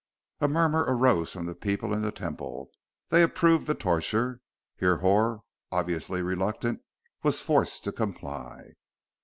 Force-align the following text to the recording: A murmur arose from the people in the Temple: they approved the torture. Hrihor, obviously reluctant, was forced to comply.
A 0.39 0.47
murmur 0.47 0.83
arose 0.87 1.31
from 1.33 1.45
the 1.45 1.53
people 1.53 1.93
in 1.93 2.01
the 2.01 2.11
Temple: 2.11 2.71
they 3.09 3.21
approved 3.21 3.67
the 3.67 3.75
torture. 3.75 4.41
Hrihor, 4.81 5.41
obviously 5.71 6.23
reluctant, 6.23 6.81
was 7.21 7.41
forced 7.43 7.83
to 7.83 7.91
comply. 7.91 8.73